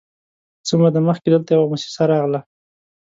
[0.67, 2.39] _څه موده مخکې دلته يوه موسسه راغله،